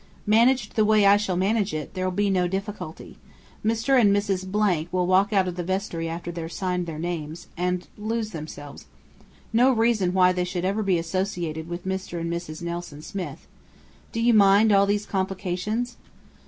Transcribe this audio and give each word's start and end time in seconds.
"Managed 0.25 0.73
the 0.75 0.83
way 0.83 1.05
I 1.05 1.15
shall 1.15 1.37
manage 1.37 1.75
it, 1.75 1.93
there'll 1.93 2.09
be 2.09 2.31
no 2.31 2.47
difficulty. 2.47 3.19
Mr. 3.63 4.01
and 4.01 4.11
Mrs. 4.11 4.51
Blank 4.51 4.91
will 4.91 5.05
walk 5.05 5.31
out 5.31 5.47
of 5.47 5.57
the 5.57 5.63
vestry 5.63 6.09
after 6.09 6.31
they've 6.31 6.51
signed 6.51 6.87
their 6.87 6.97
names, 6.97 7.45
and 7.55 7.87
lose 7.99 8.31
themselves. 8.31 8.87
No 9.53 9.71
reason 9.71 10.11
why 10.11 10.31
they 10.31 10.43
should 10.43 10.65
ever 10.65 10.81
be 10.81 10.97
associated 10.97 11.69
with 11.69 11.85
Mr. 11.85 12.19
and 12.19 12.33
Mrs. 12.33 12.63
Nelson 12.63 13.03
Smith. 13.03 13.45
Do 14.11 14.19
you 14.19 14.33
much 14.33 14.39
mind 14.43 14.71
all 14.71 14.87
these 14.87 15.05
complications?" 15.05 15.97